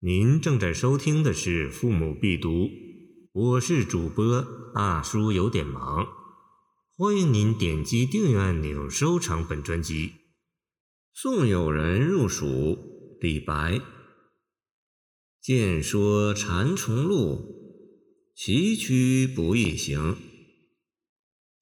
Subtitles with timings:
[0.00, 2.50] 您正在收听的是《父母必读》，
[3.32, 6.06] 我是主播大叔，有点忙。
[6.98, 10.12] 欢迎您点击订阅按钮，收藏本专辑。
[11.14, 12.76] 送友人入蜀，
[13.22, 13.80] 李白。
[15.40, 17.82] 见说蚕丛路，
[18.34, 20.14] 崎岖不易行。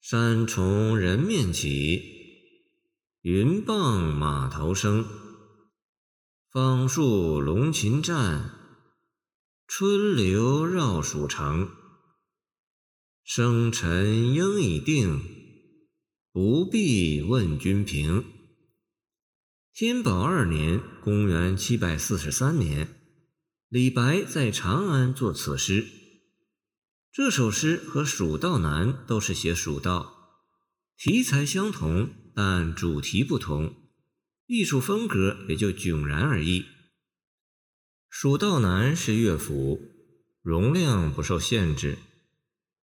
[0.01, 2.03] 山重人面起，
[3.21, 5.05] 云傍马头生。
[6.55, 8.51] 芳树龙禽战，
[9.67, 11.69] 春流绕蜀城。
[13.25, 15.19] 生辰应已定，
[16.31, 18.23] 不必问君平。
[19.73, 23.01] 天宝二年（公元743年），
[23.67, 25.85] 李白在长安作此诗。
[27.11, 30.39] 这首诗和《蜀道难》都是写蜀道，
[30.95, 33.75] 题材相同，但主题不同。
[34.47, 36.61] 艺术风格也就迥然而异。
[38.07, 39.81] 《蜀道难》是乐府，
[40.41, 41.97] 容量不受限制，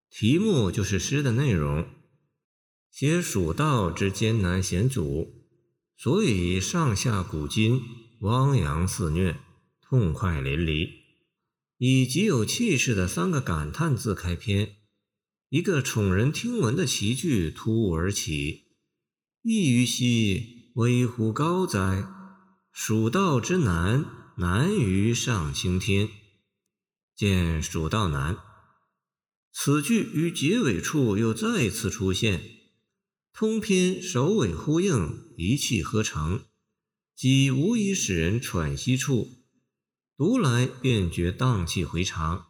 [0.09, 1.87] 题目就是诗的内容，
[2.91, 5.47] 写蜀道之艰难险阻，
[5.95, 7.81] 所以上下古今，
[8.19, 9.39] 汪洋肆虐，
[9.81, 10.89] 痛快淋漓。
[11.77, 14.75] 以极有气势的三个感叹字开篇，
[15.49, 18.65] 一个宠人听闻的奇句突兀而起
[19.41, 22.03] ：“异于兮。”危乎高哉！
[22.71, 24.05] 蜀道之难，
[24.37, 26.09] 难于上青天。
[27.15, 28.39] 见蜀道难。
[29.51, 32.41] 此句于结尾处又再次出现，
[33.31, 36.41] 通篇首尾呼应，一气呵成，
[37.15, 39.27] 即无疑使人喘息处，
[40.17, 42.47] 读来便觉荡气回肠。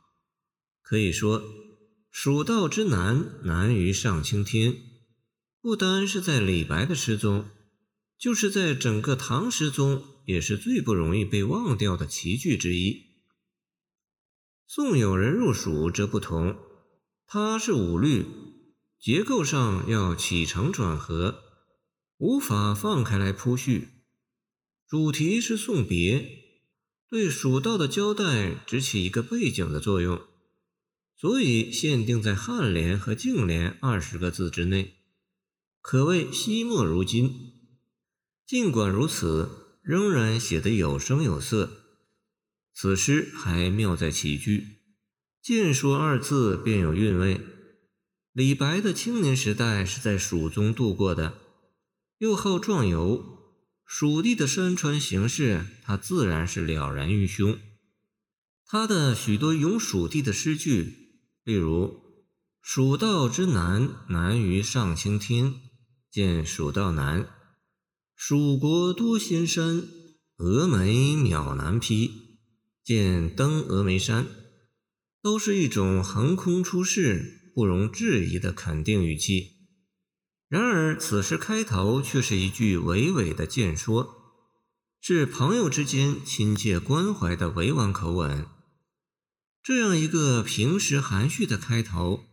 [0.82, 1.44] 可以说，
[2.10, 4.78] 蜀道之难，难于上青天，
[5.60, 7.50] 不单是在李白的诗中。
[8.24, 13.08] 就是在整个唐诗中，也是最不容易被忘掉的奇句之一。
[14.66, 16.56] 送友人入蜀则不同，
[17.28, 18.26] 它是五律，
[18.98, 21.44] 结构上要起承转合，
[22.18, 23.90] 无法放开来铺叙。
[24.88, 26.26] 主题是送别，
[27.10, 30.22] 对蜀道的交代只起一个背景的作用，
[31.18, 34.94] 所以限定在颔联和颈联二十个字之内，
[35.82, 37.60] 可谓惜墨如金。
[38.54, 41.72] 尽管如此，仍然写得有声有色。
[42.72, 44.78] 此诗还妙在起句
[45.42, 47.42] ，“见说”二字便有韵味。
[48.32, 51.34] 李白的青年时代是在蜀中度过的，
[52.20, 53.40] 又好壮游，
[53.88, 57.58] 蜀地的山川形势，他自然是了然于胸。
[58.68, 60.94] 他的许多咏蜀地的诗句，
[61.44, 62.04] 例如
[62.62, 65.56] “蜀道之难，难于上青天”，
[66.12, 67.28] 见“蜀道难”。
[68.16, 69.88] 蜀国多仙山，
[70.38, 72.12] 峨眉渺难披。
[72.84, 74.28] 见登峨眉山，
[75.22, 79.52] 都是一种横空出世、不容置疑的肯定语气。
[80.50, 84.16] 然而，此诗开头却是一句娓娓的谏说，
[85.02, 88.46] 是朋友之间亲切关怀的委婉口吻。
[89.62, 92.26] 这样一个平时含蓄的开头，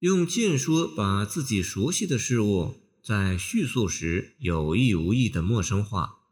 [0.00, 2.85] 用谏说把自己熟悉的事物。
[3.06, 6.22] 在叙述时有意无意的陌生化，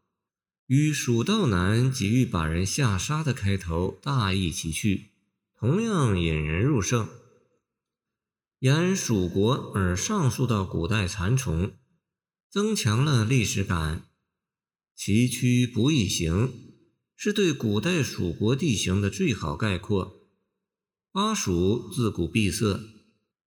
[0.66, 5.10] 与“蜀道难”急于把人吓杀的开头大异其趣，
[5.56, 7.08] 同样引人入胜。
[8.58, 11.76] 沿蜀国而上溯到古代蚕丛，
[12.50, 14.08] 增强了历史感。
[14.96, 16.52] 崎岖不易行，
[17.14, 20.28] 是对古代蜀国地形的最好概括。
[21.12, 22.80] 巴蜀自古闭塞，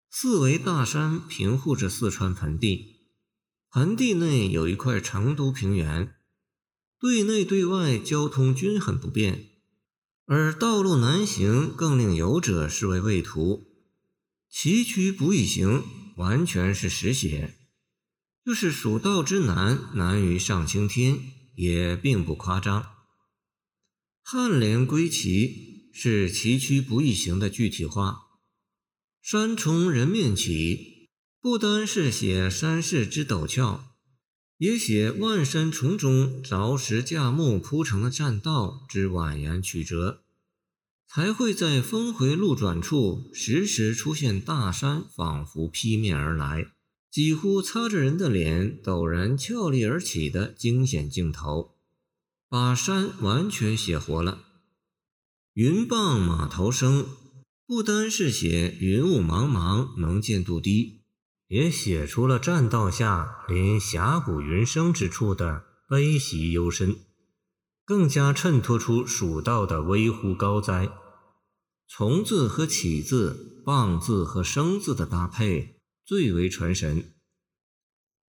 [0.09, 2.95] 四围大山平护着四川盆地。
[3.77, 6.15] 盆地内有一块成都平原，
[6.99, 9.51] 对内对外交通均很不便，
[10.25, 13.67] 而道路难行，更令游者视为畏途。
[14.49, 15.85] 崎岖不易行，
[16.17, 17.59] 完全是实写。
[18.43, 21.21] 就是蜀道之难，难于上青天，
[21.57, 22.95] 也并不夸张。
[24.25, 28.23] 颔联归齐，是崎岖不易行的具体化。
[29.21, 30.96] 山重人面起。
[31.47, 33.95] 不单是写山势之陡峭，
[34.59, 40.25] 也写万山丛中凿石架木铺成的栈道之蜿蜒曲折，
[41.07, 46.73] 才会在峰回路转处时时出现大山仿佛劈面而来，
[47.13, 51.77] 几乎擦着人的脸陡然峭立而起的惊险镜头，
[52.49, 54.43] 把山完全写活了。
[55.53, 57.07] 云傍马头生，
[57.65, 61.03] 不单是写云雾茫茫，能见度低。
[61.49, 66.97] 也写出了栈道下临峡谷云生之处的悲喜幽深。
[67.85, 70.91] 更加衬托出蜀道的微乎高哉。
[71.89, 77.13] 从字和起字、傍字和生字的搭配最为传神。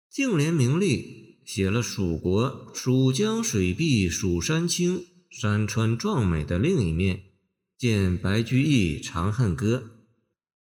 [0.08, 7.24] 净莲明丽写了蜀国蜀江水碧、蜀山青、山川壮美的另一面，
[7.76, 9.78] 见白居易《长恨歌》，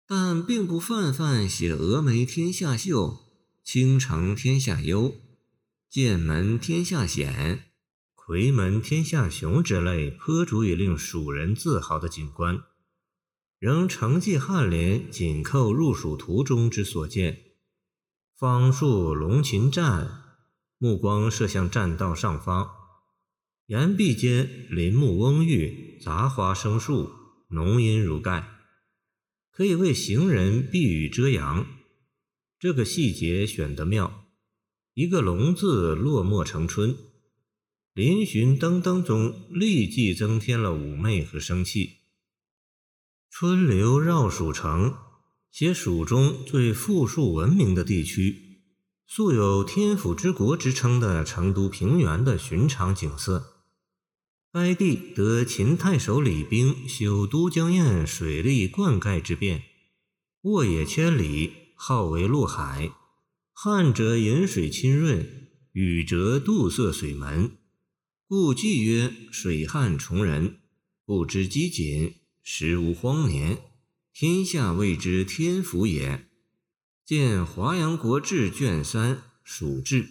[0.07, 3.25] 但并不泛泛写峨眉天下秀、
[3.63, 5.15] 倾城天下幽、
[5.89, 7.65] 剑门天下险、
[8.15, 12.63] 夔门天下雄之类颇足以令蜀人自豪的景观。
[13.57, 17.41] 仍承继颔联紧扣入蜀途中之所见，
[18.37, 20.23] 方树龙禽战，
[20.77, 22.69] 目光射向栈道上方，
[23.65, 27.11] 岩壁间林木蓊郁，杂花生树，
[27.47, 28.54] 浓荫如盖，
[29.55, 31.65] 可以为行人避雨遮阳。
[32.59, 34.25] 这个细节选得妙，
[34.93, 36.93] 一个“龙”字落墨成春，
[37.93, 41.99] 嶙峋登登中立即增添了妩媚和生气。
[43.29, 44.93] 春流绕蜀城，
[45.49, 48.59] 写蜀中最富庶文明的地区，
[49.07, 53.54] 素有“天府之国”之称的成都平原的寻常景色。
[54.55, 59.63] 该地得秦太守李冰修都江堰水利灌溉之便，
[60.43, 62.89] 沃野千里，号为陆海。
[63.51, 67.57] 旱则饮水清润，雨则杜塞水门，
[68.29, 70.59] 故季曰水旱从人，
[71.05, 72.13] 不知饥馑。
[72.41, 73.57] 时无荒年，
[74.13, 76.29] 天下谓之天府也。
[77.03, 80.03] 见《华阳国志》卷三《蜀志》。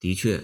[0.00, 0.42] 的确，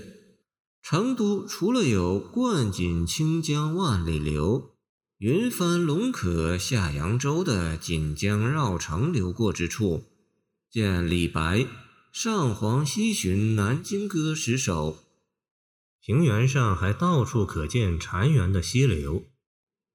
[0.83, 4.75] 成都除了有“灌锦清江万里流，
[5.19, 10.05] 云帆龙可下扬州”的锦江绕城流过之处，
[10.69, 11.59] 见李白
[12.11, 14.99] 《上皇西巡南京歌》十首，
[16.01, 19.27] 平原上还到处可见潺湲的溪流。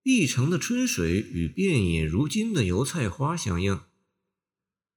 [0.01, 3.81] 碧城的春水与遍野如金的油菜花相应。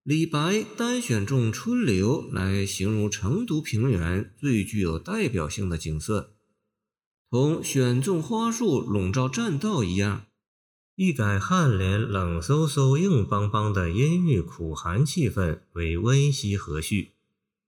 [0.02, 6.32] 李白单选中春流来形容成都平原最具有代表性的景色，
[7.28, 10.24] 同选中花树笼罩栈道一样，
[10.96, 17.08] 一改颔联冷飕飕、硬邦邦的阴郁苦寒气氛为温煦和煦，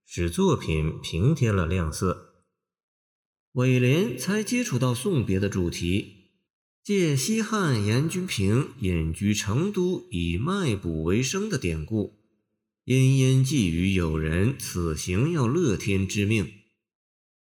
[0.03, 2.33] 使作品平添了亮色。
[3.51, 6.15] 尾联才接触到送别的主题。
[6.83, 12.22] 借西汉严君平隐居成都以卖卜为生的典故，
[12.85, 16.51] 殷殷寄语友人此行要乐天知命，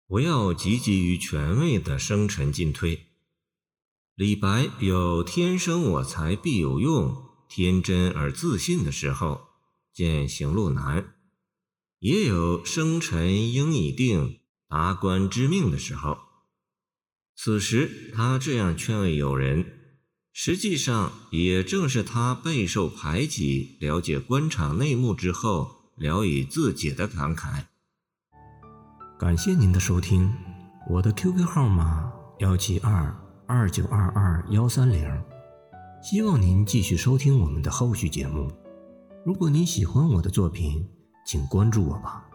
[0.06, 3.09] 不要汲汲于权位的生沉进退。
[4.15, 9.49] 李白有天生我材必有用，天真而自信的时候，
[9.93, 11.12] 见行路难；
[11.99, 16.19] 也有生辰应已定，达官知命的时候。
[17.35, 19.81] 此时他这样劝慰友人，
[20.32, 27.64] 实际上也正是他备受排挤、了解官场内幕之后聊以自解的感慨。
[29.19, 30.32] 感谢您的收听，
[30.88, 33.14] 我的 QQ 号码幺七二
[33.46, 35.23] 二九二二幺三零，
[36.02, 38.50] 希望您继续收听我们的后续节目。
[39.25, 40.88] 如果您喜欢我的作品，
[41.26, 42.31] 请关注我吧。